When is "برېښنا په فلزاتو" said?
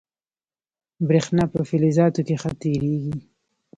1.07-2.21